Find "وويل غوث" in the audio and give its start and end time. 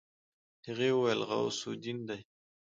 0.93-1.59